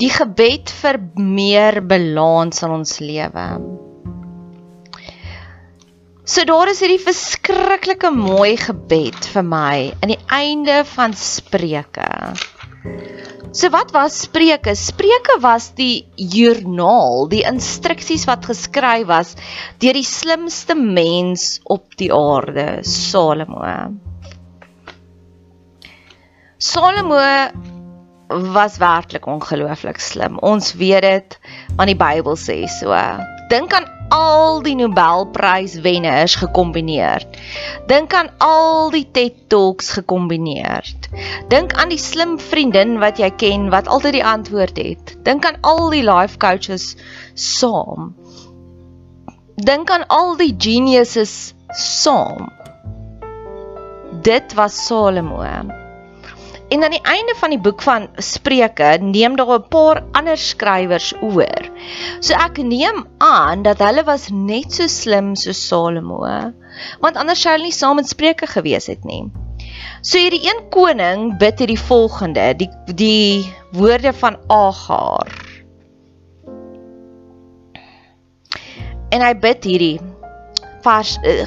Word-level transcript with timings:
Die 0.00 0.10
gebed 0.10 0.72
vir 0.80 0.98
meer 1.16 1.80
balans 1.86 2.62
in 2.66 2.74
ons 2.74 2.98
lewe. 3.02 3.46
So 6.24 6.46
daar 6.48 6.70
is 6.72 6.80
hierdie 6.80 7.02
verskriklike 7.04 8.10
mooi 8.16 8.54
gebed 8.56 9.26
vir 9.34 9.44
my 9.44 9.76
aan 10.00 10.14
die 10.14 10.22
einde 10.32 10.78
van 10.88 11.12
Spreuke. 11.20 12.08
So 13.54 13.70
wat 13.70 13.92
was 13.94 14.16
Spreuke? 14.24 14.72
Spreuke 14.74 15.36
was 15.44 15.68
die 15.78 16.08
joernaal, 16.16 17.28
die 17.30 17.44
instruksies 17.46 18.24
wat 18.26 18.48
geskryf 18.50 19.06
was 19.06 19.36
deur 19.84 19.94
die 19.94 20.08
slimste 20.08 20.74
mens 20.74 21.60
op 21.70 21.94
die 22.00 22.10
aarde, 22.10 22.80
Salomo. 22.88 23.62
Salomo 26.58 27.20
was 28.28 28.76
werklik 28.76 29.26
ongelooflik 29.26 30.00
slim. 30.00 30.38
Ons 30.38 30.72
weet 30.74 31.02
dit 31.02 31.38
want 31.76 31.90
die 31.90 31.98
Bybel 31.98 32.36
sê 32.40 32.64
so. 32.70 32.94
Dink 33.48 33.74
aan 33.76 33.86
al 34.14 34.62
die 34.62 34.74
Nobelpryswenners 34.78 36.34
gekombineer. 36.40 37.26
Dink 37.86 38.14
aan 38.14 38.30
al 38.38 38.90
die 38.94 39.04
TED 39.12 39.48
Talks 39.48 39.90
gekombineer. 39.90 40.88
Dink 41.48 41.74
aan 41.74 41.92
die 41.92 42.00
slim 42.00 42.38
vriendin 42.40 42.98
wat 43.02 43.20
jy 43.20 43.30
ken 43.36 43.68
wat 43.74 43.88
altyd 43.88 44.18
die 44.18 44.24
antwoord 44.24 44.80
het. 44.80 45.14
Dink 45.22 45.44
aan 45.44 45.60
al 45.60 45.90
die 45.92 46.04
life 46.06 46.38
coaches 46.38 46.94
saam. 47.34 48.14
Dink 49.54 49.90
aan 49.90 50.06
al 50.08 50.36
die 50.40 50.54
geniuses 50.58 51.54
saam. 51.76 52.50
Dit 54.24 54.54
was 54.54 54.86
Salomo. 54.86 55.83
En 56.74 56.82
aan 56.82 56.90
die 56.90 57.04
einde 57.06 57.34
van 57.38 57.52
die 57.52 57.60
boek 57.62 57.82
van 57.86 58.08
Spreuke 58.18 58.96
neem 59.00 59.36
daar 59.38 59.52
'n 59.58 59.68
paar 59.70 60.02
ander 60.18 60.38
skrywers 60.38 61.12
oor. 61.22 61.62
So 62.20 62.34
ek 62.34 62.56
neem 62.56 63.06
aan 63.18 63.62
dat 63.62 63.78
hulle 63.78 64.02
was 64.04 64.28
net 64.30 64.72
so 64.72 64.86
slim 64.86 65.36
so 65.36 65.52
Salomo, 65.52 66.18
want 67.00 67.16
anders 67.16 67.40
sou 67.40 67.52
hulle 67.52 67.68
nie 67.70 67.78
saam 67.78 67.98
in 67.98 68.10
Spreuke 68.10 68.46
gewees 68.46 68.86
het 68.86 69.04
nie. 69.04 69.30
So 70.02 70.18
hierdie 70.18 70.42
een 70.48 70.68
koning 70.70 71.38
bid 71.38 71.58
hierdie 71.58 71.78
volgende, 71.78 72.54
die 72.56 72.70
die 72.86 73.54
woorde 73.70 74.12
van 74.12 74.36
Agar. 74.48 75.30
En 79.10 79.22
hy 79.22 79.34
bid 79.38 79.64
hierdie 79.64 80.00
vers 80.82 81.18
uh, 81.22 81.46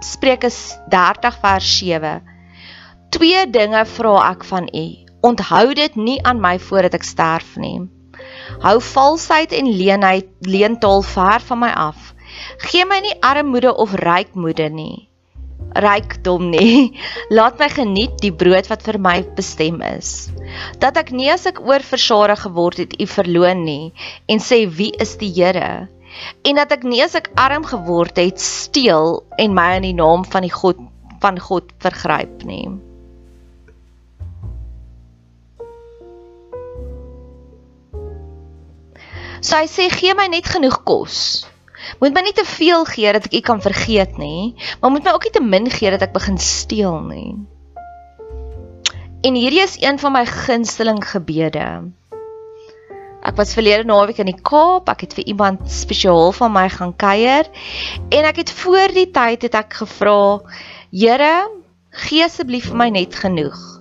Spreuke 0.00 0.50
30 0.88 1.38
vers 1.40 1.78
7 1.78 2.35
Twee 3.14 3.44
dinge 3.50 3.84
vra 3.86 4.14
ek 4.32 4.44
van 4.44 4.66
u. 4.74 4.86
Onthou 5.26 5.74
dit 5.74 5.94
nie 5.96 6.18
aan 6.22 6.40
my 6.42 6.56
voordat 6.58 6.96
ek 6.98 7.06
sterf 7.06 7.56
nie. 7.60 7.78
Hou 8.62 8.78
valsheid 8.82 9.52
en 9.52 9.68
leenheid 9.70 10.28
leentaal 10.40 11.02
ver 11.06 11.42
van 11.48 11.60
my 11.62 11.70
af. 11.70 12.12
Gee 12.68 12.84
my 12.84 12.98
nie 13.04 13.14
armoede 13.24 13.74
of 13.74 13.94
rykmoede 14.00 14.68
nie. 14.70 15.08
Rykdom 15.76 16.50
nie. 16.50 16.96
Laat 17.36 17.58
my 17.60 17.68
geniet 17.72 18.16
die 18.22 18.32
brood 18.32 18.70
wat 18.72 18.82
vir 18.86 18.98
my 19.02 19.20
bestem 19.36 19.82
is. 19.84 20.30
Dat 20.82 20.98
ek 21.00 21.12
nie 21.12 21.28
as 21.32 21.46
ek 21.48 21.60
oorversadig 21.62 22.42
geword 22.46 22.80
het, 22.82 22.96
u 22.98 23.06
verloon 23.06 23.64
nie 23.66 23.92
en 24.30 24.42
sê 24.42 24.64
wie 24.66 24.92
is 25.02 25.16
die 25.20 25.32
Here? 25.36 25.88
En 26.48 26.56
dat 26.56 26.72
ek 26.72 26.86
nie 26.88 27.02
as 27.04 27.16
ek 27.18 27.30
arm 27.36 27.66
geword 27.68 28.16
het, 28.16 28.40
steel 28.40 29.20
en 29.38 29.56
my 29.56 29.74
in 29.80 29.90
die 29.90 29.96
naam 29.96 30.24
van 30.24 30.46
die 30.46 30.52
God 30.52 30.80
van 31.20 31.38
God 31.40 31.72
vergryp 31.80 32.44
nie. 32.44 32.68
So 39.46 39.54
hy 39.54 39.68
sê 39.70 39.84
gee 39.92 40.10
my 40.18 40.24
net 40.26 40.48
genoeg 40.50 40.80
kos. 40.82 41.46
Moet 42.00 42.14
my 42.16 42.22
nie 42.26 42.34
te 42.34 42.42
veel 42.42 42.82
gee 42.88 43.12
dat 43.14 43.28
ek 43.28 43.36
u 43.38 43.40
kan 43.46 43.60
vergeet 43.62 44.16
nie, 44.18 44.56
maar 44.80 44.90
moet 44.90 45.04
my 45.06 45.12
ook 45.14 45.28
nie 45.28 45.34
te 45.36 45.42
min 45.44 45.68
gee 45.70 45.92
dat 45.94 46.02
ek 46.02 46.16
begin 46.16 46.38
steel 46.42 46.98
nie. 47.06 47.36
En 49.22 49.38
hierdie 49.38 49.62
is 49.62 49.76
een 49.78 50.00
van 50.02 50.16
my 50.16 50.24
gunsteling 50.26 50.98
gebede. 51.12 51.68
Ek 53.26 53.38
was 53.38 53.54
verlede 53.54 53.86
naweek 53.86 54.18
in 54.22 54.32
die 54.32 54.42
Kaap, 54.50 54.90
ek 54.90 55.06
het 55.06 55.14
vir 55.14 55.30
iemand 55.30 55.62
spesiaal 55.70 56.34
van 56.34 56.54
my 56.54 56.66
gaan 56.74 56.96
kuier 56.98 57.46
en 58.10 58.26
ek 58.26 58.42
het 58.42 58.54
voor 58.64 58.98
die 58.98 59.08
tyd 59.14 59.46
het 59.46 59.62
ek 59.62 59.78
gevra, 59.84 60.42
Here, 60.90 61.34
gee 62.06 62.26
asseblief 62.26 62.72
vir 62.72 62.82
my 62.82 62.90
net 62.98 63.14
genoeg 63.22 63.76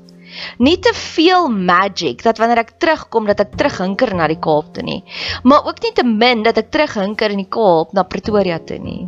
nie 0.57 0.77
te 0.79 0.93
veel 0.95 1.49
magic 1.49 2.23
dat 2.23 2.39
wanneer 2.41 2.63
ek 2.65 2.75
terugkom 2.81 3.27
dat 3.29 3.43
ek 3.43 3.55
terughinker 3.59 4.15
na 4.15 4.27
die 4.31 4.39
Kaap 4.41 4.73
toe 4.75 4.83
nie, 4.85 5.01
maar 5.43 5.67
ook 5.67 5.81
nie 5.83 5.93
te 5.95 6.05
min 6.07 6.43
dat 6.45 6.57
ek 6.61 6.71
terughinker 6.75 7.33
in 7.35 7.43
die 7.43 7.51
Kaap 7.51 7.93
na 7.93 8.03
Pretoria 8.03 8.59
toe 8.59 8.79
nie. 8.79 9.03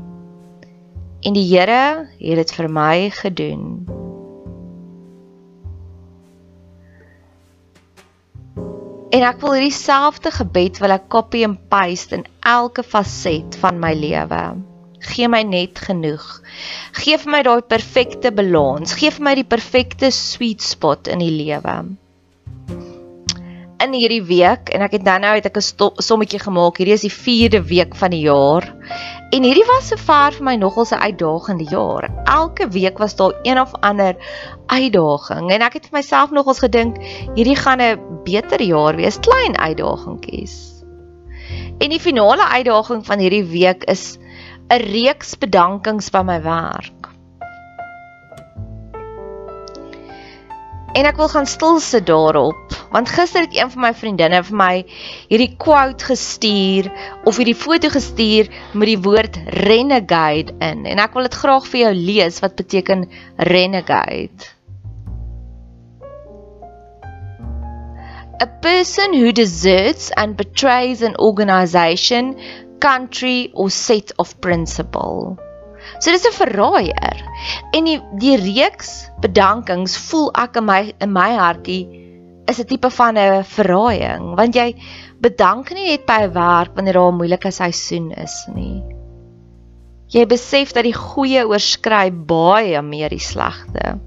En 1.25 1.33
die 1.33 1.47
Here 1.49 2.07
het 2.19 2.41
dit 2.43 2.53
vir 2.59 2.69
my 2.69 3.09
gedoen. 3.09 3.63
En 9.15 9.23
ek 9.23 9.39
wil 9.41 9.55
hierdie 9.55 9.73
selfde 9.73 10.31
gebed 10.35 10.81
wil 10.83 10.93
ek 10.93 11.07
copy 11.09 11.45
and 11.47 11.61
paste 11.71 12.15
in 12.15 12.27
elke 12.45 12.83
faset 12.83 13.55
van 13.61 13.79
my 13.81 13.93
lewe 13.95 14.41
gee 14.99 15.27
my 15.29 15.43
net 15.43 15.79
genoeg. 15.79 16.25
Geef 16.97 17.25
my 17.29 17.43
daai 17.45 17.61
perfekte 17.61 18.31
balans. 18.33 18.95
Geef 18.97 19.19
my 19.19 19.35
die 19.37 19.47
perfekte 19.47 20.11
sweet 20.11 20.61
spot 20.61 21.07
in 21.07 21.21
die 21.21 21.33
lewe. 21.33 21.75
In 23.77 23.93
hierdie 23.93 24.23
week 24.25 24.71
en 24.73 24.81
ek 24.81 24.95
het 24.97 25.03
dan 25.05 25.21
nou 25.21 25.35
uit 25.37 25.45
'n 25.45 25.61
sommetjie 26.01 26.39
gemaak. 26.41 26.77
Hierdie 26.77 26.97
is 26.97 27.05
die 27.05 27.13
4de 27.13 27.61
week 27.61 27.95
van 27.95 28.09
die 28.09 28.25
jaar. 28.25 28.65
En 29.29 29.43
hierdie 29.43 29.67
was 29.67 29.87
sover 29.87 30.33
vir 30.33 30.43
my 30.43 30.55
nogal 30.55 30.85
'n 30.89 31.03
uitdagende 31.03 31.69
jaar. 31.69 32.09
Elke 32.25 32.67
week 32.67 32.97
was 32.97 33.15
daar 33.15 33.33
een 33.43 33.59
of 33.59 33.71
ander 33.81 34.15
uitdaging 34.65 35.51
en 35.51 35.61
ek 35.61 35.73
het 35.73 35.85
vir 35.89 35.99
myself 35.99 36.31
nogals 36.31 36.59
gedink 36.59 36.97
hierdie 37.35 37.55
gaan 37.55 37.81
'n 37.81 37.99
beter 38.23 38.61
jaar 38.61 38.95
wees, 38.95 39.19
klein 39.19 39.57
uitdagingkies. 39.57 40.83
En 41.77 41.89
die 41.89 41.99
finale 41.99 42.47
uitdaging 42.47 43.05
van 43.05 43.19
hierdie 43.19 43.45
week 43.45 43.83
is 43.83 44.17
'n 44.69 44.83
reeks 44.83 45.37
bedankings 45.39 46.09
by 46.11 46.21
my 46.27 46.41
werk. 46.43 47.07
En 50.97 51.05
ek 51.05 51.19
wil 51.21 51.29
gaan 51.31 51.45
stil 51.45 51.79
sit 51.79 52.07
daarop, 52.09 52.73
want 52.91 53.11
gister 53.13 53.45
het 53.45 53.55
een 53.55 53.69
van 53.71 53.81
my 53.85 53.93
vriendinne 53.93 54.41
vir 54.43 54.57
my 54.59 54.73
hierdie 55.29 55.53
quote 55.61 56.09
gestuur 56.09 56.89
of 57.29 57.39
hierdie 57.39 57.55
foto 57.55 57.91
gestuur 57.93 58.49
met 58.73 58.91
die 58.91 58.99
woord 59.07 59.39
renegade 59.67 60.55
in 60.59 60.83
en 60.89 60.99
ek 60.99 61.15
wil 61.15 61.29
dit 61.29 61.39
graag 61.43 61.67
vir 61.71 61.83
jou 61.85 61.93
lees 62.11 62.41
wat 62.43 62.59
beteken 62.59 63.07
renegade. 63.53 64.51
A 68.41 68.49
person 68.61 69.15
who 69.15 69.31
deserts 69.31 70.11
and 70.17 70.35
betrays 70.35 71.01
an 71.01 71.15
organization 71.17 72.35
country 72.79 73.51
or 73.53 73.69
set 73.69 74.13
of 74.17 74.39
principle. 74.41 75.37
So 75.99 76.11
dis 76.11 76.25
'n 76.25 76.35
verraaier. 76.35 77.17
En 77.73 77.85
die 77.85 77.99
die 78.19 78.37
reeks 78.37 79.09
bedankings 79.21 79.97
voel 80.09 80.29
ek 80.33 80.57
in 80.61 80.65
my 80.65 80.81
in 80.99 81.11
my 81.13 81.31
hartjie 81.37 81.85
is 82.47 82.59
'n 82.59 82.67
tipe 82.67 82.89
van 82.89 83.17
'n 83.17 83.43
verraaiing 83.43 84.35
want 84.35 84.55
jy 84.55 84.75
bedank 85.21 85.71
nie 85.71 85.87
net 85.91 86.05
by 86.05 86.19
'n 86.25 86.33
werk 86.33 86.75
wanneer 86.75 86.99
daar 86.99 87.11
'n 87.11 87.19
moeilike 87.21 87.51
seisoen 87.51 88.11
is 88.11 88.35
nie. 88.53 88.83
Jy 90.09 90.25
besef 90.25 90.71
dat 90.73 90.83
die 90.83 90.95
goeie 90.95 91.47
oorskry 91.47 92.11
baie 92.11 92.81
meer 92.81 93.09
die 93.09 93.19
slegte. 93.19 93.99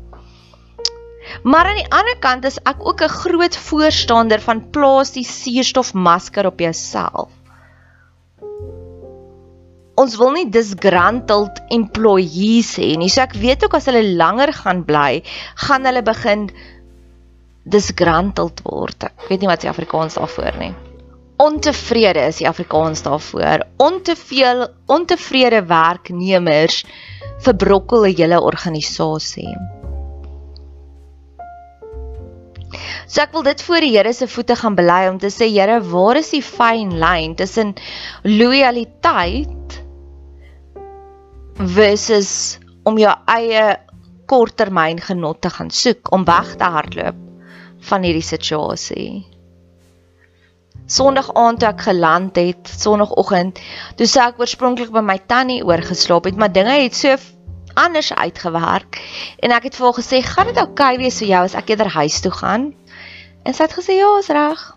Maar 1.45 1.67
aan 1.67 1.77
die 1.77 1.93
ander 1.93 2.17
kant 2.19 2.45
is 2.45 2.59
ek 2.65 2.79
ook 2.81 3.03
'n 3.03 3.09
groot 3.09 3.57
voorstander 3.57 4.41
van 4.41 4.71
plaas 4.71 5.13
die 5.13 5.25
suurstofmasker 5.25 6.47
op 6.47 6.61
jouself 6.61 7.40
ons 10.00 10.17
wil 10.20 10.35
nie 10.37 10.49
disgruntled 10.52 11.61
employees 11.76 12.75
hê 12.81 12.93
nie. 13.00 13.11
So 13.12 13.25
ek 13.25 13.37
weet 13.41 13.67
ook 13.67 13.76
as 13.79 13.88
hulle 13.91 14.05
langer 14.20 14.52
gaan 14.62 14.85
bly, 14.88 15.23
gaan 15.67 15.88
hulle 15.88 16.02
begin 16.06 16.49
disgruntled 17.70 18.62
word. 18.64 19.11
Ek 19.11 19.29
weet 19.29 19.44
nie 19.44 19.50
wat 19.50 19.64
die 19.64 19.73
Afrikaans 19.73 20.17
daarvoor 20.19 20.56
nie. 20.61 20.73
Ontevrede 21.41 22.26
is 22.29 22.41
die 22.43 22.49
Afrikaans 22.49 23.05
daarvoor. 23.06 23.64
Onteveel 23.81 24.67
ontevrede 24.93 25.62
werknemers 25.69 26.82
verbrokkel 27.44 28.06
'n 28.06 28.17
hele 28.17 28.41
organisasie. 28.41 29.55
So 33.06 33.23
ek 33.23 33.32
wil 33.32 33.43
dit 33.43 33.62
voor 33.62 33.81
die 33.81 33.97
Here 33.97 34.12
se 34.12 34.29
voete 34.29 34.56
gaan 34.56 34.76
bely 34.79 35.08
om 35.08 35.19
te 35.19 35.31
sê 35.35 35.49
Here, 35.50 35.81
waar 35.81 36.17
is 36.17 36.31
die 36.31 36.43
fyn 36.43 36.93
lyn 37.00 37.35
tussen 37.35 37.75
loyaliteit 38.23 39.80
versus 41.56 42.58
om 42.82 42.99
jou 42.99 43.12
eie 43.26 43.64
korttermyn 44.31 45.00
genot 45.02 45.41
te 45.43 45.50
gaan 45.50 45.70
soek 45.70 46.12
om 46.14 46.25
weg 46.25 46.55
te 46.56 46.64
hardloop 46.64 47.19
van 47.91 48.06
hierdie 48.06 48.25
situasie. 48.25 49.11
Sondag 50.91 51.31
aand 51.38 51.61
toe 51.62 51.69
ek 51.70 51.85
geland 51.87 52.38
het, 52.38 52.67
sonoggend, 52.67 53.61
toe 53.99 54.06
sê 54.11 54.25
ek 54.26 54.41
oorspronklik 54.43 54.91
by 54.94 55.02
my 55.06 55.19
tannie 55.31 55.62
oorgeslaap 55.67 56.26
het, 56.26 56.38
maar 56.38 56.52
dinge 56.52 56.75
het 56.82 56.97
so 56.99 57.14
anders 57.79 58.11
uitgewerk 58.12 58.99
en 59.38 59.55
ek 59.55 59.69
het 59.69 59.79
vir 59.79 59.87
haar 59.87 59.99
gesê, 59.99 60.23
"Gaan 60.23 60.47
dit 60.47 60.58
oukei 60.58 60.94
okay 60.94 60.99
wees 60.99 61.19
vir 61.19 61.29
jou 61.29 61.44
as 61.44 61.55
ek 61.55 61.70
eerder 61.70 61.88
huis 61.88 62.20
toe 62.20 62.32
gaan?" 62.32 62.75
En 63.44 63.55
sy 63.55 63.62
het 63.62 63.73
gesê, 63.73 63.97
"Ja, 63.99 64.19
is 64.19 64.29
reg." 64.29 64.76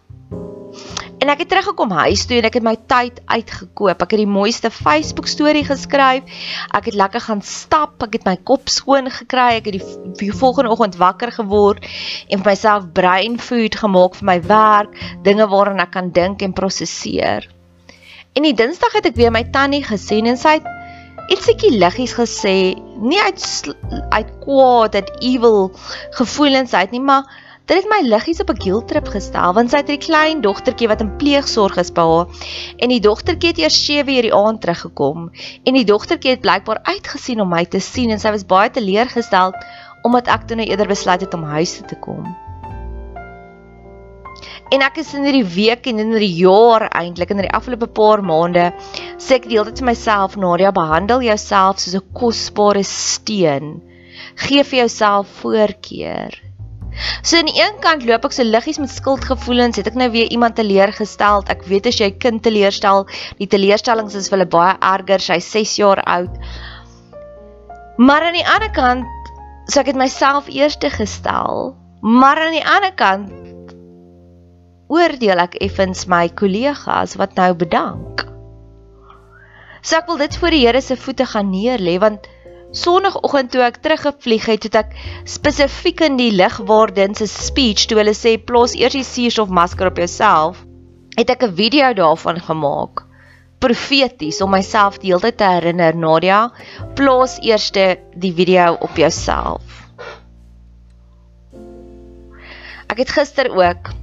En 1.23 1.29
ek 1.31 1.45
het 1.45 1.53
teruggekom 1.53 1.93
huis 1.95 2.25
toe 2.27 2.41
en 2.41 2.45
ek 2.49 2.57
het 2.57 2.65
my 2.67 2.73
tyd 2.91 3.21
uitgekoop. 3.31 4.01
Ek 4.03 4.11
het 4.11 4.19
die 4.19 4.27
mooiste 4.27 4.67
Facebook 4.73 5.29
storie 5.31 5.63
geskryf. 5.63 6.27
Ek 6.75 6.89
het 6.89 6.97
lekker 6.99 7.23
gaan 7.23 7.39
stap. 7.47 7.95
Ek 8.03 8.17
het 8.17 8.25
my 8.27 8.33
kop 8.43 8.67
skoon 8.67 9.07
gekry. 9.07 9.61
Ek 9.61 9.69
het 9.69 9.77
die, 9.77 9.99
die 10.19 10.33
volgende 10.35 10.73
oggend 10.73 10.97
wakker 10.99 11.31
geword 11.31 11.87
en 12.27 12.41
vir 12.41 12.49
myself 12.49 12.89
brain 12.97 13.37
food 13.39 13.77
gemaak 13.79 14.17
vir 14.19 14.27
my 14.33 14.35
werk, 14.49 14.97
dinge 15.23 15.47
waaraan 15.47 15.79
ek 15.85 15.93
kan 15.95 16.11
dink 16.11 16.43
en 16.43 16.55
prosesseer. 16.57 17.47
En 18.35 18.43
die 18.43 18.55
Dinsdag 18.57 18.97
het 18.97 19.07
ek 19.13 19.15
weer 19.15 19.31
my 19.31 19.45
tannie 19.55 19.83
gesien 19.85 20.27
en 20.27 20.39
sy 20.41 20.57
het 20.57 20.67
ietsiekie 21.31 21.71
liggies 21.77 22.17
gesê, 22.19 22.57
nie 22.99 23.21
uit 23.23 23.47
uit 24.11 24.35
kwaad, 24.43 24.99
uit 24.99 25.11
evil 25.23 25.71
gevoelens 26.19 26.75
uit 26.75 26.91
nie, 26.91 27.03
maar 27.03 27.29
Dit 27.63 27.77
het 27.79 27.85
my 27.87 28.01
liggies 28.03 28.41
op 28.43 28.49
'n 28.51 28.61
guilt 28.61 28.87
trip 28.91 29.07
gestel 29.07 29.53
want 29.55 29.69
sy 29.71 29.77
het 29.77 29.89
'n 29.89 30.05
klein 30.05 30.41
dogtertjie 30.41 30.87
wat 30.91 31.01
in 31.01 31.15
pleegsorg 31.15 31.77
is 31.77 31.91
by 31.91 32.01
haar 32.01 32.27
en 32.77 32.89
die 32.89 32.99
dogtertjie 32.99 33.51
het 33.51 33.61
eers 33.61 33.85
7 33.85 34.15
uur 34.15 34.21
die 34.27 34.33
aand 34.35 34.61
teruggekom 34.61 35.31
en 35.63 35.73
die 35.73 35.85
dogtertjie 35.85 36.31
het 36.31 36.41
blykbaar 36.41 36.79
uitgesien 36.83 37.41
om 37.41 37.49
my 37.49 37.63
te 37.65 37.79
sien 37.79 38.09
en 38.09 38.19
sy 38.19 38.31
was 38.35 38.45
baie 38.45 38.69
teleurgestel 38.69 39.55
omdat 40.03 40.27
ek 40.27 40.47
toe 40.47 40.57
nou 40.59 40.67
eerder 40.67 40.87
besluit 40.87 41.21
het 41.21 41.33
om 41.33 41.43
huis 41.43 41.77
toe 41.77 41.87
te 41.87 41.95
kom. 41.95 42.35
En 44.71 44.81
ek 44.81 44.97
is 44.97 45.13
in 45.13 45.23
hierdie 45.23 45.47
week 45.55 45.87
en 45.87 45.99
in 45.99 46.11
hierdie 46.11 46.35
jaar 46.43 46.89
eintlik 46.91 47.29
in 47.29 47.37
die 47.37 47.51
afgelope 47.51 47.87
paar 47.87 48.21
maande 48.21 48.73
sê 49.17 49.39
ek 49.39 49.47
deeltyd 49.47 49.79
vir 49.79 49.91
myself 49.93 50.35
Nadia 50.35 50.71
behandel 50.71 51.21
jouself 51.21 51.79
soos 51.79 51.95
'n 51.95 52.07
kosbare 52.11 52.83
steen. 52.83 53.79
Geef 54.35 54.67
vir 54.67 54.79
jouself 54.79 55.27
voorkeur. 55.39 56.43
So 57.21 57.37
aan 57.37 57.49
die 57.49 57.57
een 57.57 57.79
kant 57.83 58.05
loop 58.05 58.25
ek 58.27 58.35
so 58.35 58.45
liggies 58.45 58.79
met 58.81 58.91
skuldgevoelens, 58.91 59.79
het 59.79 59.89
ek 59.89 59.97
nou 59.99 60.09
weer 60.13 60.29
iemand 60.31 60.57
teleurgestel. 60.59 61.45
Ek 61.51 61.65
weet 61.69 61.89
as 61.89 61.99
jy 62.01 62.11
kind 62.21 62.43
teleurstel, 62.45 63.07
die 63.39 63.49
teleurstellings 63.49 64.17
is 64.19 64.29
vir 64.29 64.39
hulle 64.39 64.49
baie 64.55 64.75
erger. 64.79 65.23
Sy's 65.23 65.49
6 65.55 65.77
jaar 65.81 66.03
oud. 66.17 66.35
Maar 67.97 68.29
aan 68.29 68.37
die 68.37 68.47
ander 68.49 68.71
kant, 68.73 69.31
so 69.69 69.81
ek 69.81 69.93
het 69.93 69.99
myself 69.99 70.49
eerste 70.51 70.89
gestel, 70.93 71.73
maar 72.01 72.41
aan 72.41 72.57
die 72.57 72.65
ander 72.67 72.93
kant 72.97 73.31
oordeel 74.93 75.41
ek 75.41 75.57
effens 75.63 76.05
my 76.11 76.27
kollegas 76.29 77.15
wat 77.21 77.37
nou 77.39 77.53
bedank. 77.57 78.25
So 79.83 79.97
ek 79.99 80.07
wil 80.07 80.21
dit 80.21 80.37
voor 80.39 80.55
die 80.55 80.63
Here 80.63 80.81
se 80.81 80.95
voete 80.99 81.25
gaan 81.27 81.51
neerlê 81.51 81.97
want 81.99 82.27
Sondagoggend 82.73 83.51
toe 83.53 83.61
ek 83.61 83.75
teruggevlieg 83.85 84.45
het, 84.49 84.63
het 84.65 84.77
ek 84.79 84.93
spesifiek 85.29 86.01
in 86.07 86.15
die 86.17 86.31
ligwaardin 86.33 87.13
se 87.13 87.27
speech 87.29 87.85
toe 87.85 87.99
hulle 87.99 88.15
sê 88.17 88.33
plaas 88.41 88.73
eers 88.73 88.97
die 88.97 89.05
suurstofmasker 89.05 89.91
op 89.91 90.01
jouself, 90.01 90.63
het 91.13 91.29
ek 91.29 91.45
'n 91.45 91.53
video 91.53 91.93
daarvan 91.93 92.41
gemaak. 92.41 93.05
Profeties 93.61 94.41
om 94.41 94.49
myself 94.49 94.97
die 94.97 95.13
hele 95.13 95.21
tyd 95.21 95.37
te 95.37 95.45
herinner, 95.45 95.95
Nadia, 95.95 96.51
plaas 96.95 97.37
eers 97.41 97.69
die 97.71 98.33
video 98.33 98.73
op 98.81 98.97
jouself. 98.97 99.61
Ek 102.89 102.97
het 102.97 103.09
gister 103.09 103.53
ook 103.53 103.93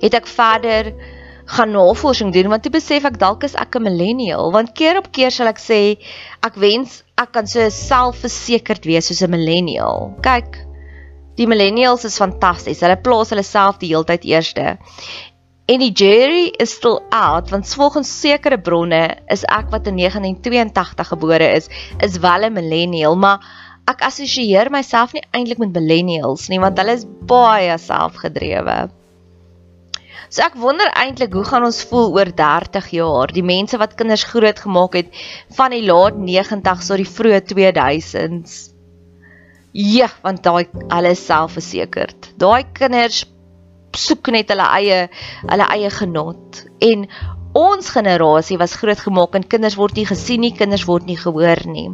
het 0.00 0.14
ek 0.14 0.26
verder 0.26 0.94
gaan 1.46 1.70
navorsing 1.70 2.32
doen 2.32 2.48
want 2.48 2.62
toe 2.62 2.72
besef 2.74 3.04
ek 3.04 3.18
dalk 3.18 3.44
is 3.46 3.54
ek 3.54 3.76
'n 3.76 3.82
millennial 3.82 4.52
want 4.52 4.74
keer 4.74 4.98
op 4.98 5.10
keer 5.12 5.30
sal 5.30 5.46
ek 5.46 5.58
sê 5.58 5.98
ek 6.42 6.54
wens 6.54 7.02
ek 7.16 7.32
kan 7.32 7.46
so 7.48 7.64
selfversekerd 7.72 8.84
wees 8.84 9.06
soos 9.08 9.22
'n 9.24 9.32
millennial. 9.32 10.12
Kyk, 10.24 10.58
die 11.40 11.46
millennials 11.48 12.04
is 12.04 12.18
fantasties. 12.20 12.82
Hulle 12.84 12.98
plaas 13.00 13.32
hulle 13.32 13.44
self 13.44 13.78
die 13.80 13.92
heeltyd 13.94 14.24
eerste. 14.28 14.76
En 15.66 15.80
die 15.82 15.90
jury 15.90 16.52
is 16.62 16.74
still 16.76 17.00
out 17.10 17.50
want 17.50 17.66
volgens 17.74 18.10
sekere 18.20 18.58
bronne 18.58 19.16
is 19.34 19.42
ek 19.50 19.72
wat 19.72 19.88
in 19.90 19.96
1982 19.98 21.08
gebore 21.08 21.48
is, 21.56 21.70
is 21.98 22.20
wel 22.22 22.44
'n 22.46 22.52
millennial, 22.52 23.16
maar 23.16 23.40
ek 23.88 24.04
assosieer 24.06 24.70
myself 24.70 25.12
nie 25.12 25.24
eintlik 25.32 25.58
met 25.58 25.72
millennials 25.72 26.48
nie 26.48 26.60
want 26.60 26.78
hulle 26.78 26.94
is 27.00 27.06
baie 27.32 27.78
selfgedrewe. 27.78 28.90
So 30.36 30.44
ek 30.44 30.58
wonder 30.60 30.90
eintlik 31.00 31.32
hoe 31.32 31.46
gaan 31.48 31.64
ons 31.64 31.78
voel 31.88 32.10
oor 32.12 32.28
30 32.28 32.90
jaar, 32.92 33.30
die 33.32 33.44
mense 33.46 33.78
wat 33.80 33.94
kinders 33.96 34.26
groot 34.28 34.58
gemaak 34.60 34.98
het 34.98 35.14
van 35.56 35.72
die 35.72 35.80
laat 35.86 36.18
90s 36.20 36.90
tot 36.90 37.00
die 37.00 37.08
vroeë 37.08 37.38
2000s. 37.48 38.56
Ja, 39.72 40.10
want 40.26 40.42
daai 40.44 40.66
hulle 40.92 41.14
is 41.16 41.22
selfversekerd. 41.24 42.34
Daai 42.36 42.68
kinders 42.76 43.22
soek 43.96 44.28
net 44.36 44.52
hulle 44.52 44.66
eie 44.76 44.98
hulle 45.46 45.70
eie 45.72 45.94
genot 45.96 46.60
en 46.84 47.08
ons 47.56 47.88
generasie 47.96 48.60
was 48.60 48.76
groot 48.76 49.00
gemaak 49.06 49.40
en 49.40 49.48
kinders 49.56 49.78
word 49.80 49.96
nie 49.96 50.04
gesien 50.04 50.44
nie, 50.44 50.52
kinders 50.52 50.84
word 50.84 51.08
nie 51.08 51.16
gehoor 51.16 51.64
nie. 51.64 51.88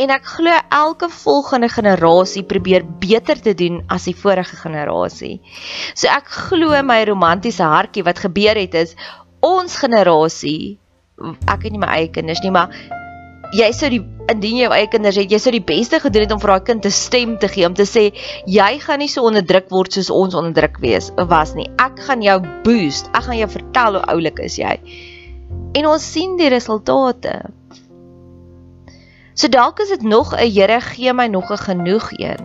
En 0.00 0.10
ek 0.10 0.24
glo 0.24 0.58
elke 0.68 1.08
volgende 1.08 1.68
generasie 1.68 2.42
probeer 2.42 2.84
beter 3.00 3.40
te 3.40 3.54
doen 3.54 3.82
as 3.88 4.04
die 4.04 4.16
vorige 4.16 4.56
generasie. 4.56 5.40
So 5.94 6.08
ek 6.08 6.28
glo 6.48 6.82
my 6.82 7.02
romantiese 7.04 7.62
hartjie 7.62 8.04
wat 8.04 8.18
gebeur 8.18 8.56
het 8.56 8.74
is 8.74 8.96
ons 9.40 9.76
generasie 9.80 10.78
ek 11.20 11.66
het 11.66 11.74
nie 11.74 11.80
my 11.80 11.90
eie 11.98 12.08
kinders 12.12 12.40
nie, 12.44 12.52
maar 12.54 12.72
jy 13.56 13.68
sou 13.74 13.90
die 13.92 14.00
indien 14.30 14.60
jy 14.60 14.66
jou 14.68 14.74
eie 14.76 14.88
kinders 14.90 15.18
het, 15.18 15.32
jy 15.32 15.40
sou 15.42 15.52
die 15.54 15.64
beste 15.66 15.98
gedoen 16.02 16.24
het 16.24 16.34
om 16.34 16.40
vir 16.42 16.52
daai 16.52 16.66
kind 16.68 16.84
'n 16.86 16.94
stem 16.94 17.36
te 17.42 17.48
gee 17.50 17.66
om 17.66 17.74
te 17.74 17.86
sê 17.88 18.04
jy 18.46 18.72
gaan 18.78 19.00
nie 19.02 19.10
so 19.10 19.26
onderdruk 19.26 19.70
word 19.70 19.92
soos 19.92 20.10
ons 20.10 20.34
onderdruk 20.34 20.78
wees 20.80 21.10
was 21.16 21.54
nie. 21.54 21.66
Ek 21.78 21.98
gaan 21.98 22.22
jou 22.22 22.38
boost. 22.64 23.10
Ek 23.12 23.24
gaan 23.26 23.38
jou 23.38 23.48
vertel 23.48 23.98
hoe 23.98 24.06
oulik 24.14 24.38
is 24.38 24.56
jy. 24.58 24.78
En 25.74 25.86
ons 25.86 26.12
sien 26.12 26.36
die 26.36 26.48
resultate. 26.48 27.50
So 29.40 29.48
dalk 29.48 29.78
is 29.80 29.88
dit 29.88 30.02
nog 30.02 30.34
'n 30.36 30.52
Here 30.52 30.80
gee 30.80 31.12
my 31.12 31.26
nog 31.26 31.48
'n 31.50 31.56
genoeg 31.56 32.10
een. 32.12 32.44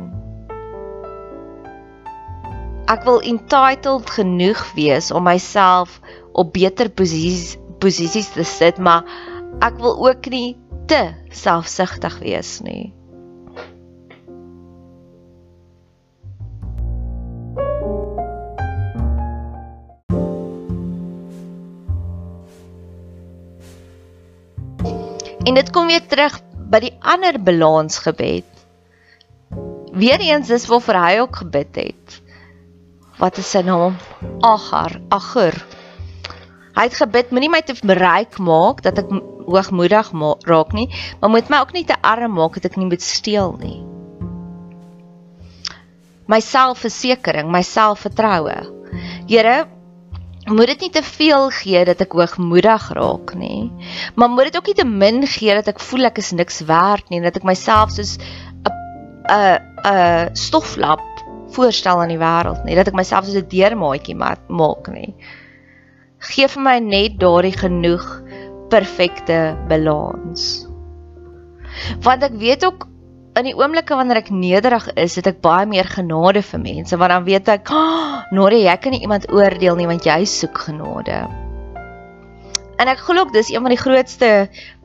Ek 2.86 3.04
wil 3.04 3.20
entitled 3.22 4.10
genoeg 4.10 4.74
wees 4.74 5.12
om 5.12 5.24
myself 5.24 6.00
op 6.32 6.54
beter 6.54 6.90
posisies 6.90 7.58
posisies 7.80 8.30
te 8.32 8.44
sit, 8.44 8.78
maar 8.78 9.04
ek 9.60 9.76
wil 9.78 10.08
ook 10.08 10.30
nie 10.30 10.58
te 10.86 11.12
selfsugtig 11.30 12.20
wees 12.20 12.60
nie. 12.60 12.94
En 25.44 25.54
dit 25.54 25.70
kom 25.70 25.88
weer 25.88 26.08
terug 26.08 26.42
by 26.70 26.82
die 26.84 26.94
ander 27.02 27.38
balansgebed. 27.42 28.48
Weereens 29.96 30.50
dis 30.52 30.68
waarvoor 30.68 31.00
hy 31.00 31.14
ook 31.24 31.42
gebid 31.44 31.80
het. 31.80 32.20
Wat 33.20 33.38
is 33.40 33.50
sy 33.54 33.62
naam? 33.64 33.96
Agar, 34.44 34.98
Agur. 35.14 35.56
Hy 36.76 36.84
het 36.90 36.98
gebid 37.00 37.32
moenie 37.32 37.52
my 37.54 37.62
te 37.64 37.78
bereik 37.80 38.36
maak 38.44 38.82
dat 38.84 39.00
ek 39.00 39.12
hoogmoedig 39.46 40.10
raak 40.50 40.74
nie, 40.76 40.90
maar 41.22 41.32
moet 41.32 41.52
my 41.54 41.62
ook 41.64 41.72
nie 41.78 41.86
te 41.88 41.96
arm 42.02 42.36
maak 42.36 42.58
dat 42.60 42.72
ek 42.72 42.80
nie 42.82 42.90
moet 42.90 43.06
steel 43.06 43.56
nie. 43.62 43.80
My 46.28 46.42
selfversekering, 46.42 47.52
my 47.54 47.62
selfvertroue. 47.62 48.58
Here, 49.30 49.70
moet 50.46 50.68
dit 50.68 50.86
nie 50.86 50.92
te 50.94 51.04
veel 51.04 51.50
gee 51.50 51.82
dat 51.86 52.02
ek 52.06 52.14
hoogmoedig 52.14 52.90
raak 52.94 53.34
nie. 53.38 53.72
Maar 54.16 54.30
moet 54.30 54.52
dit 54.52 54.58
ook 54.58 54.70
nie 54.70 54.78
te 54.78 54.86
min 54.86 55.26
gee 55.28 55.56
dat 55.58 55.68
ek 55.74 55.82
voel 55.82 56.10
ek 56.12 56.22
is 56.22 56.32
niks 56.38 56.62
werd 56.70 57.10
nie, 57.10 57.22
dat 57.24 57.40
ek 57.40 57.48
myself 57.48 57.96
soos 57.96 58.18
'n 58.18 58.74
'n 59.26 59.60
'n 59.90 60.36
stoflap 60.36 61.02
voorstel 61.56 62.02
aan 62.02 62.14
die 62.14 62.22
wêreld 62.22 62.64
nie, 62.66 62.76
dat 62.76 62.88
ek 62.88 62.98
myself 62.98 63.26
soos 63.26 63.42
'n 63.42 63.50
deurmaatjie 63.50 64.16
maak 64.16 64.88
nie. 64.94 65.16
Geef 66.20 66.54
vir 66.54 66.64
my 66.64 66.80
net 66.80 67.20
daardie 67.20 67.58
genoeg 67.58 68.06
perfekte 68.70 69.58
balans. 69.68 70.68
Want 72.02 72.24
ek 72.24 72.38
weet 72.38 72.66
ook 72.66 72.88
in 73.36 73.50
die 73.50 73.56
oomblikke 73.58 73.98
wanneer 74.00 74.22
ek 74.22 74.32
nederig 74.32 74.86
is, 74.96 75.18
het 75.20 75.28
ek 75.28 75.42
baie 75.44 75.68
meer 75.68 75.88
genade 75.92 76.44
vir 76.46 76.62
mense 76.62 77.00
want 77.00 77.12
dan 77.12 77.26
weet 77.28 77.52
ek, 77.52 77.72
oh, 77.74 78.22
Nore, 78.36 78.62
jy 78.64 78.76
kan 78.82 78.96
nie 78.96 79.04
iemand 79.04 79.28
oordeel 79.32 79.76
nie 79.76 79.88
want 79.90 80.08
jy 80.08 80.22
soek 80.30 80.62
genade. 80.70 81.26
En 82.80 82.92
ek 82.92 83.04
glo 83.08 83.26
ook 83.26 83.34
dis 83.36 83.52
een 83.52 83.64
van 83.64 83.72
die 83.72 83.80
grootste 83.80 84.30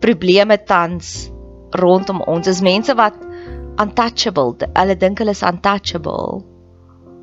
probleme 0.02 0.59
tans 0.59 1.30
rondom 1.78 2.23
ons 2.26 2.50
is 2.50 2.62
mense 2.62 2.95
wat 2.99 3.16
untouchable, 3.80 4.69
hulle 4.75 4.97
dink 4.99 5.23
hulle 5.23 5.35
is 5.35 5.47
untouchable. 5.47 6.42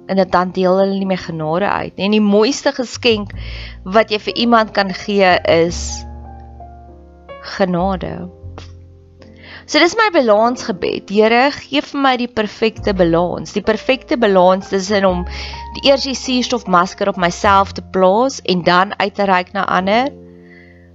En 0.08 0.16
dit 0.16 0.32
dan 0.32 0.54
deel 0.56 0.80
hulle 0.80 0.96
nie 0.96 1.10
meer 1.10 1.20
genade 1.20 1.68
uit 1.68 1.98
nie. 1.98 2.08
En 2.08 2.16
die 2.16 2.24
mooiste 2.24 2.72
geskenk 2.72 3.36
wat 3.84 4.12
jy 4.12 4.22
vir 4.24 4.40
iemand 4.48 4.72
kan 4.76 4.94
gee 4.96 5.36
is 5.52 5.82
genade. 7.58 8.16
So 9.68 9.82
dis 9.84 9.98
my 10.00 10.08
balansgebed. 10.16 11.10
Here, 11.12 11.50
gee 11.52 11.82
vir 11.84 12.00
my 12.00 12.14
die 12.16 12.30
perfekte 12.32 12.94
balans. 12.96 13.52
Die 13.52 13.64
perfekte 13.68 14.16
balans 14.16 14.70
tussen 14.72 15.04
om 15.04 15.26
die 15.76 15.90
eerste 15.90 16.14
suurstofmasker 16.16 17.12
op 17.12 17.20
myself 17.20 17.74
te 17.76 17.84
plaas 17.84 18.40
en 18.48 18.64
dan 18.64 18.96
uit 18.96 19.16
te 19.20 19.28
reik 19.28 19.52
na 19.52 19.66
ander. 19.68 20.08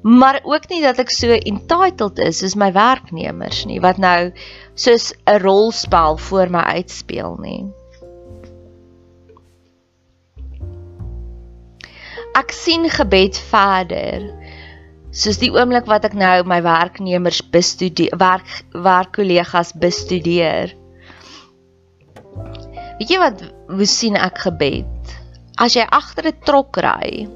Maar 0.02 0.41
ook 0.49 0.71
nie 0.71 0.81
dat 0.81 1.02
ek 1.05 1.12
so 1.12 1.37
entitled 1.37 2.17
is 2.25 2.41
soos 2.41 2.57
my 2.57 2.71
werknemers 2.73 3.61
nie 3.69 3.76
wat 3.85 4.00
nou 4.00 4.33
soos 4.75 5.12
'n 5.29 5.38
rolspel 5.45 6.17
voor 6.17 6.49
my 6.50 6.64
uitspeel 6.81 7.37
nie. 7.45 7.69
Ek 12.41 12.57
sien 12.57 12.88
gebed 12.88 13.37
verder 13.52 14.33
soos 15.12 15.37
die 15.42 15.52
oomblik 15.52 15.88
wat 15.90 16.07
ek 16.09 16.14
nou 16.16 16.40
my 16.49 16.62
werknemers 16.64 17.42
bestudeer 17.52 18.16
werk 18.16 18.49
werkkollegas 18.73 19.75
bestudeer. 19.76 20.73
Weet 22.97 23.12
jy 23.12 23.21
wat 23.21 23.45
hoe 23.69 23.88
sien 23.88 24.16
ek 24.16 24.40
gebed? 24.47 25.12
As 25.61 25.76
jy 25.76 25.85
agter 25.85 26.33
'n 26.33 26.40
trok 26.49 26.81
ry 26.81 27.28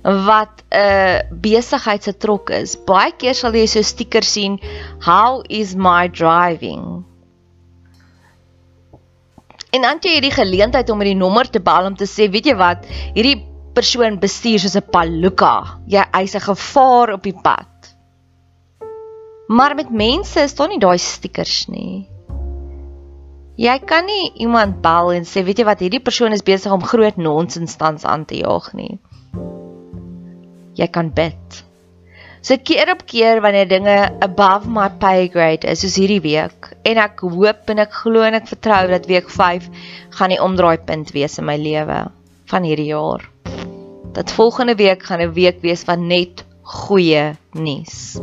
wat 0.00 0.64
'n 0.72 0.80
uh, 0.80 1.20
besigheid 1.28 2.02
se 2.02 2.16
trok 2.16 2.50
is 2.50 2.76
baie 2.88 3.12
keer 3.12 3.36
sal 3.36 3.52
jy 3.52 3.66
so 3.68 3.82
stiker 3.82 4.24
sien 4.24 4.56
how 5.04 5.44
is 5.48 5.76
my 5.76 6.08
driving? 6.08 7.04
En 9.70 9.82
dan 9.82 10.00
jy 10.02 10.16
hierdie 10.16 10.32
geleentheid 10.32 10.88
om 10.90 10.98
met 10.98 11.12
die 11.12 11.18
nommer 11.18 11.44
te 11.44 11.60
bel 11.60 11.84
om 11.86 11.94
te 11.94 12.08
sê 12.08 12.30
weet 12.32 12.46
jy 12.46 12.56
wat 12.56 12.88
hierdie 13.14 13.49
persoon 13.74 14.18
bestuur 14.22 14.60
soos 14.62 14.76
'n 14.76 14.90
paluka. 14.94 15.80
Jy 15.86 16.04
eis 16.12 16.34
'n 16.34 16.46
gevaar 16.50 17.12
op 17.12 17.22
die 17.22 17.38
pad. 17.46 17.68
Maar 19.48 19.74
met 19.74 19.90
mense 19.90 20.40
is 20.40 20.54
daar 20.54 20.68
nie 20.68 20.78
daai 20.78 20.98
stickers 20.98 21.66
nie. 21.68 22.08
Jy 23.56 23.78
kan 23.84 24.06
nie 24.06 24.32
iemand 24.34 24.80
bel 24.80 25.12
en 25.12 25.24
sê, 25.24 25.42
weet 25.44 25.58
jy 25.58 25.64
wat, 25.64 25.80
hierdie 25.80 26.00
persoon 26.00 26.32
is 26.32 26.42
besig 26.42 26.72
om 26.72 26.82
groot 26.82 27.16
nonsens 27.16 27.76
tans 27.76 28.04
aan 28.04 28.24
te 28.24 28.36
jaag 28.36 28.72
nie. 28.72 28.98
Jy 30.74 30.86
kan 30.86 31.10
bid. 31.10 31.64
So 32.40 32.56
keer 32.56 32.88
op 32.92 33.02
keer 33.06 33.42
wanneer 33.44 33.68
dinge 33.68 33.96
above 34.20 34.68
my 34.68 34.88
pay 34.88 35.28
grade 35.28 35.68
is, 35.68 35.80
soos 35.80 35.98
hierdie 36.00 36.22
week, 36.24 36.70
en 36.84 36.96
ek 36.96 37.20
hoop 37.20 37.68
en 37.68 37.78
ek 37.78 37.92
glo 37.92 38.22
en 38.22 38.34
ek 38.34 38.48
vertrou 38.48 38.86
dat 38.88 39.10
week 39.10 39.28
5 39.28 39.68
gaan 40.16 40.30
die 40.30 40.40
omdraaipunt 40.40 41.12
wees 41.12 41.36
in 41.38 41.44
my 41.44 41.58
lewe 41.60 42.06
van 42.46 42.62
hierdie 42.64 42.88
jaar 42.94 43.28
dat 44.12 44.32
volgende 44.32 44.74
week 44.74 45.02
gaan 45.02 45.20
'n 45.20 45.32
week 45.32 45.60
wees 45.60 45.82
van 45.82 46.06
net 46.06 46.44
goeie 46.62 47.34
nuus. 47.52 48.20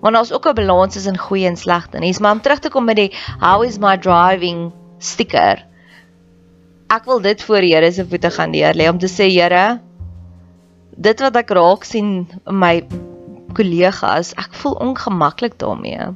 Want 0.00 0.16
ons 0.16 0.32
ook 0.32 0.46
'n 0.48 0.54
balans 0.54 0.92
tussen 0.92 1.18
goeie 1.18 1.46
en 1.46 1.56
slegte 1.56 1.98
nuus, 1.98 2.18
maar 2.18 2.32
om 2.32 2.40
terug 2.40 2.58
te 2.58 2.70
kom 2.70 2.84
met 2.84 2.96
die 2.96 3.12
how 3.40 3.64
is 3.64 3.78
my 3.78 3.98
driving 3.98 4.72
sticker. 4.98 5.64
Ek 6.86 7.04
wil 7.04 7.20
dit 7.20 7.42
voor 7.42 7.62
Here 7.64 7.92
se 7.92 8.06
voete 8.06 8.30
gaan 8.30 8.50
neer 8.50 8.74
lê 8.74 8.88
om 8.88 8.98
te 8.98 9.08
sê 9.08 9.30
Here, 9.30 9.80
dit 10.96 11.20
wat 11.20 11.36
ek 11.36 11.50
raak 11.50 11.84
sien 11.84 12.28
in 12.46 12.58
my 12.58 12.86
kollegas, 13.54 14.34
ek 14.34 14.52
voel 14.52 14.74
ongemaklik 14.74 15.58
daarmee. 15.58 16.14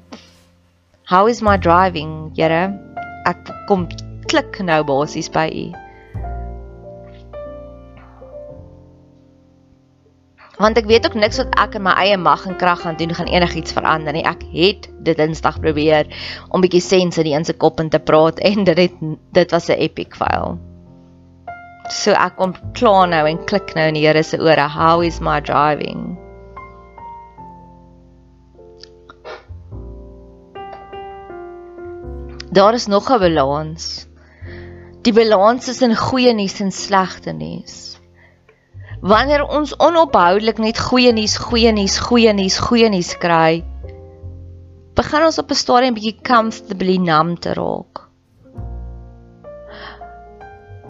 How 1.09 1.29
is 1.29 1.41
my 1.41 1.57
driving, 1.57 2.33
Here? 2.37 2.75
Ek 3.25 3.37
kom 3.67 3.89
klik 4.27 4.59
nou 4.61 4.85
basies 4.85 5.31
by 5.31 5.49
U. 5.49 5.88
Want 10.59 10.79
ek 10.81 10.89
weet 10.91 11.07
ook 11.07 11.15
niks 11.15 11.39
wat 11.39 11.53
ek 11.63 11.77
in 11.79 11.85
my 11.87 11.93
eie 12.03 12.17
mag 12.19 12.43
en 12.51 12.57
krag 12.59 12.81
gaan 12.83 12.97
doen 12.99 13.15
gaan 13.15 13.31
enigiets 13.31 13.73
verander 13.77 14.13
nie. 14.13 14.25
Ek 14.27 14.43
het 14.51 14.89
dit 15.07 15.17
Dinsdag 15.17 15.61
probeer 15.63 16.11
om 16.51 16.65
bietjie 16.65 16.83
sense 16.83 17.21
in 17.23 17.29
die 17.29 17.35
een 17.37 17.47
se 17.47 17.55
kop 17.55 17.79
in 17.79 17.93
te 17.95 18.01
praat 18.03 18.43
en 18.51 18.67
dit 18.67 18.79
het 18.79 18.97
dit 19.39 19.55
was 19.55 19.69
'n 19.71 19.79
epic 19.79 20.19
file. 20.19 20.59
So 21.95 22.11
ek 22.11 22.37
kom 22.37 22.57
klaar 22.75 23.07
nou 23.09 23.23
en 23.29 23.45
klik 23.45 23.75
nou 23.75 23.87
in 23.87 23.95
die 23.95 24.07
Here 24.07 24.23
se 24.23 24.41
ore. 24.41 24.67
How 24.69 25.03
is 25.03 25.21
my 25.21 25.41
driving? 25.41 26.19
Daar 32.51 32.75
is 32.75 32.87
nog 32.87 33.11
'n 33.11 33.19
balans. 33.19 34.07
Die 35.03 35.13
balans 35.13 35.69
is 35.69 35.83
in 35.83 35.97
goeie 35.97 36.35
nuus 36.35 36.61
en 36.61 36.73
slegte 36.73 37.33
nuus. 37.33 37.98
Wanneer 39.01 39.45
ons 39.47 39.77
onophoudelik 39.79 40.59
net 40.59 40.79
goeie 40.83 41.13
nuus, 41.15 41.37
goeie 41.39 41.71
nuus, 41.73 42.01
goeie 42.03 42.33
nuus, 42.35 42.59
goeie 42.59 42.89
nuus 42.91 43.13
kry, 43.23 43.63
begin 44.99 45.23
ons 45.23 45.39
op 45.39 45.51
'n 45.51 45.55
stadium 45.55 45.95
bietjie 45.95 46.19
comfortably 46.23 46.99
numb 46.99 47.39
te 47.39 47.55
raak. 47.55 48.09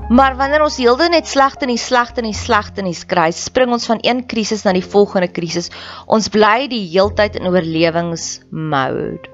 Maar 0.09 0.37
wanneer 0.37 0.63
ons 0.65 0.79
heeltyd 0.81 1.11
net 1.11 1.29
slegte 1.29 1.67
nuus, 1.67 1.85
slegte 1.85 2.23
nuus, 2.23 2.41
slegte 2.41 2.83
nuus 2.83 3.05
kry, 3.05 3.31
spring 3.31 3.73
ons 3.73 3.87
van 3.87 3.99
een 4.01 4.25
krisis 4.27 4.65
na 4.65 4.73
die 4.73 4.85
volgende 4.85 5.29
krisis. 5.29 5.69
Ons 6.07 6.29
bly 6.29 6.67
die 6.67 6.89
heeltyd 6.89 7.37
in 7.37 7.47
oorlewingsmode. 7.47 9.29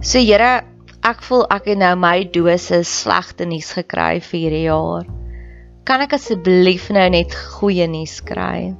So 0.00 0.18
Here, 0.18 0.64
ek 1.04 1.20
voel 1.22 1.44
ek 1.50 1.66
het 1.66 1.78
nou 1.78 1.94
my 1.96 2.24
dose 2.24 2.84
slegte 2.84 3.44
nuus 3.44 3.72
gekry 3.72 4.20
vir 4.20 4.40
hierdie 4.40 4.64
jaar. 4.70 5.21
Kan 5.82 5.98
ek 5.98 6.12
asseblief 6.14 6.84
nou 6.94 7.08
net 7.10 7.32
goeie 7.56 7.88
nuus 7.90 8.20
kry? 8.22 8.70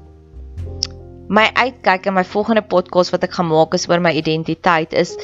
My 1.32 1.48
uitkyk 1.58 2.06
in 2.06 2.14
my 2.14 2.22
volgende 2.22 2.62
podcast 2.62 3.10
wat 3.10 3.26
ek 3.26 3.34
gaan 3.34 3.48
maak 3.50 3.74
is 3.74 3.88
oor 3.90 3.98
my 4.04 4.12
identiteit 4.14 4.94
is 4.94 5.16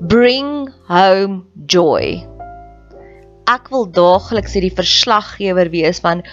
bring 0.00 0.70
home 0.88 1.42
joy. 1.68 2.24
Ek 3.52 3.68
wil 3.74 3.84
daagliks 4.00 4.56
hierdie 4.56 4.72
verslaggewer 4.80 5.68
wees 5.76 6.00
van 6.00 6.24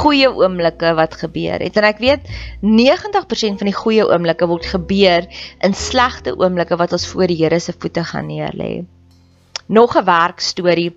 goeie 0.00 0.26
oomblikke 0.26 0.90
wat 0.98 1.14
gebeur 1.22 1.62
het. 1.62 1.78
En 1.78 1.86
ek 1.86 2.02
weet 2.02 2.26
90% 2.66 3.62
van 3.62 3.70
die 3.70 3.78
goeie 3.78 4.10
oomblikke 4.10 4.50
word 4.50 4.66
gebeur 4.74 5.30
in 5.62 5.78
slegte 5.86 6.34
oomblikke 6.34 6.82
wat 6.82 6.98
ons 6.98 7.06
voor 7.14 7.30
die 7.30 7.38
Here 7.44 7.62
se 7.62 7.78
voete 7.78 8.02
gaan 8.10 8.26
neerlê 8.26 8.82
nog 9.68 9.96
'n 9.96 10.04
werkstorie. 10.04 10.96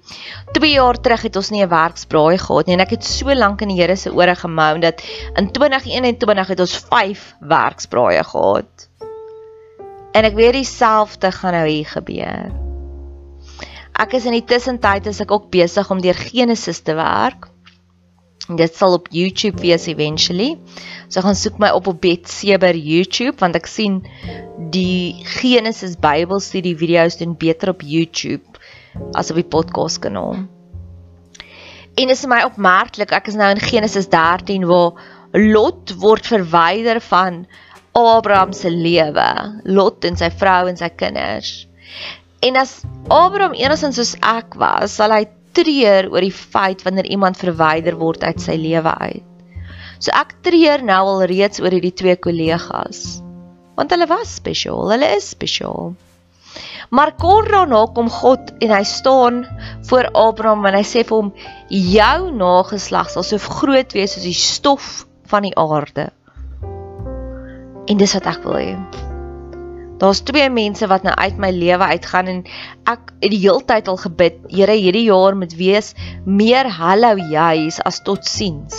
2 0.51 0.71
jaar 0.71 0.99
terug 1.01 1.21
het 1.21 1.35
ons 1.35 1.49
nie 1.49 1.63
'n 1.63 1.69
werksbraai 1.69 2.37
gehad 2.37 2.65
nie 2.65 2.75
en 2.75 2.81
ek 2.81 2.89
het 2.89 3.05
so 3.05 3.33
lank 3.33 3.61
in 3.61 3.67
die 3.67 3.81
Here 3.81 3.95
se 3.95 4.13
ore 4.13 4.35
gemou 4.35 4.79
dat 4.79 5.03
in 5.35 5.51
2021 5.51 6.47
het 6.47 6.59
ons 6.59 6.77
5 6.89 7.35
werksbraaie 7.39 8.23
gehad. 8.23 8.89
En 10.11 10.23
ek 10.23 10.35
weet 10.35 10.53
dieselfde 10.53 11.31
gaan 11.31 11.53
nou 11.53 11.67
hier 11.67 11.85
gebeur. 11.85 12.51
Ek 13.91 14.13
is 14.13 14.25
in 14.25 14.31
die 14.31 14.45
tussentyd 14.45 15.05
is 15.05 15.19
ek 15.19 15.31
ook 15.31 15.49
besig 15.49 15.91
om 15.91 16.01
deur 16.01 16.15
Genesis 16.15 16.79
te 16.79 16.93
werk. 16.93 17.49
Dit 18.55 18.75
sal 18.75 18.93
op 18.93 19.07
YouTube 19.11 19.61
wees 19.61 19.85
eventually. 19.85 20.57
So 21.07 21.21
gaan 21.21 21.35
soek 21.35 21.57
my 21.57 21.69
op 21.69 21.87
op 21.87 22.01
Betseber 22.01 22.75
YouTube 22.75 23.37
want 23.39 23.55
ek 23.55 23.67
sien 23.67 24.01
die 24.71 25.21
Genesis 25.23 25.95
Bybelstudie 25.95 26.75
video's 26.77 27.17
doen 27.17 27.37
beter 27.37 27.69
op 27.69 27.81
YouTube 27.81 28.50
as 29.17 29.31
op 29.31 29.39
die 29.39 29.47
podcast 29.47 30.01
kanaal. 30.03 30.43
En 31.99 32.07
dit 32.07 32.15
is 32.15 32.27
my 32.29 32.41
opmerklik, 32.47 33.11
ek 33.11 33.27
is 33.31 33.37
nou 33.39 33.49
in 33.51 33.59
Genesis 33.63 34.07
13 34.11 34.67
waar 34.69 34.95
Lot 35.31 35.93
word 35.99 36.27
verwyder 36.27 36.99
van 37.03 37.45
Abraham 37.95 38.53
se 38.55 38.71
lewe, 38.71 39.27
Lot 39.67 40.07
en 40.07 40.17
sy 40.19 40.31
vrou 40.31 40.67
en 40.71 40.79
sy 40.79 40.89
kinders. 40.95 41.51
En 42.43 42.57
as 42.59 42.81
Abraham 43.11 43.55
enigsins 43.55 43.99
soos 43.99 44.13
ek 44.23 44.55
was, 44.59 44.95
sal 44.99 45.13
hy 45.15 45.25
treur 45.55 46.07
oor 46.11 46.23
die 46.23 46.35
feit 46.35 46.83
wanneer 46.87 47.09
iemand 47.11 47.39
verwyder 47.39 47.97
word 47.99 48.23
uit 48.23 48.39
sy 48.43 48.55
lewe 48.59 48.93
uit. 49.03 49.27
So 50.01 50.13
ek 50.17 50.37
treur 50.45 50.81
nou 50.83 51.01
al 51.11 51.25
reeds 51.29 51.61
oor 51.61 51.75
hierdie 51.75 51.93
twee 51.93 52.15
kollegas. 52.17 53.21
Want 53.77 53.91
hulle 53.93 54.07
was 54.09 54.31
spesiaal, 54.39 54.89
hulle 54.95 55.11
is 55.17 55.27
spesiaal. 55.35 55.93
Maar 56.91 57.13
kort 57.15 57.47
daarna 57.51 57.85
kom 57.95 58.09
God 58.11 58.51
en 58.59 58.71
hy 58.73 58.83
staan 58.83 59.43
voor 59.87 60.09
Abraham 60.11 60.65
en 60.67 60.75
hy 60.75 60.83
sê 60.83 61.05
vir 61.07 61.17
hom: 61.17 61.29
"Jou 61.69 62.31
nageslag 62.35 63.11
sal 63.13 63.23
so 63.23 63.39
groot 63.39 63.93
wees 63.95 64.15
soos 64.17 64.27
die 64.27 64.35
stof 64.35 65.05
van 65.31 65.47
die 65.47 65.55
aarde." 65.55 66.09
En 67.87 67.97
dis 67.97 68.13
wat 68.17 68.27
ek 68.27 68.43
wil 68.43 68.59
hê. 68.59 68.73
Daar's 70.01 70.23
twee 70.25 70.49
mense 70.49 70.87
wat 70.87 71.03
nou 71.07 71.13
uit 71.15 71.37
my 71.37 71.51
lewe 71.53 71.87
uitgaan 71.93 72.27
en 72.27 72.43
ek 72.89 73.13
het 73.21 73.31
die 73.31 73.39
heeltyd 73.43 73.87
al 73.87 74.01
gebid, 74.01 74.41
Here, 74.49 74.75
hierdie 74.75 75.05
jaar 75.07 75.37
moet 75.37 75.53
wees 75.55 75.93
meer 76.25 76.67
hallo 76.67 77.15
juis 77.15 77.79
as 77.85 78.01
totsiens. 78.03 78.75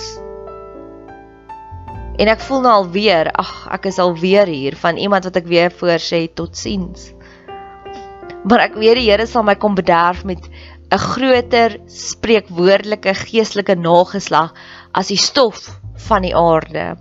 En 2.18 2.28
ek 2.28 2.42
voel 2.44 2.60
nou 2.66 2.74
al 2.82 2.88
weer, 2.92 3.30
ag, 3.32 3.54
ek 3.72 3.86
is 3.88 3.98
al 4.02 4.12
weer 4.18 4.50
hier 4.50 4.76
van 4.76 5.00
iemand 5.00 5.24
wat 5.24 5.40
ek 5.40 5.48
weer 5.48 5.72
voor 5.72 6.02
sê 6.02 6.26
totsiens 6.28 7.12
maar 8.44 8.66
ek 8.66 8.76
weet 8.80 8.98
die 8.98 9.08
Here 9.10 9.26
sal 9.26 9.44
my 9.46 9.54
kom 9.54 9.76
bederf 9.78 10.24
met 10.24 10.48
'n 10.92 10.98
groter 10.98 11.78
spreekwoordelike 11.86 13.14
geestelike 13.14 13.74
nageslag 13.74 14.52
as 14.92 15.08
die 15.08 15.20
stof 15.20 15.80
van 16.08 16.22
die 16.22 16.34
aarde. 16.36 16.96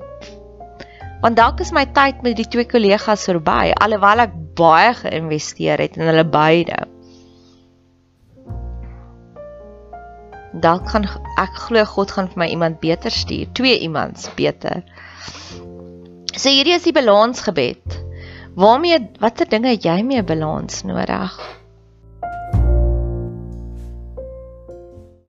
Want 1.22 1.38
dalk 1.38 1.60
is 1.60 1.72
my 1.72 1.86
tyd 1.86 2.24
met 2.24 2.38
die 2.38 2.48
twee 2.48 2.66
kollegas 2.66 3.28
verby 3.30 3.74
alhoewel 3.76 4.26
ek 4.26 4.34
baie 4.58 4.94
geïnvesteer 4.94 5.84
het 5.84 5.98
in 5.98 6.08
hulle 6.10 6.26
beide. 6.26 6.88
Dalk 10.54 10.90
kan 10.92 11.08
ek 11.40 11.60
glo 11.68 11.86
God 11.86 12.12
gaan 12.12 12.28
vir 12.32 12.42
my 12.44 12.48
iemand 12.52 12.80
beter 12.82 13.12
stuur, 13.12 13.52
twee 13.54 13.78
iemands 13.80 14.30
beter. 14.36 14.84
So 16.36 16.50
hierdie 16.50 16.76
is 16.76 16.88
die 16.88 16.96
balansgebed. 16.96 18.01
Waarmee 18.56 19.10
watter 19.20 19.48
dinge 19.50 19.70
het 19.70 19.84
jy 19.84 20.02
mee 20.04 20.24
balans 20.24 20.84
nodig? 20.84 21.61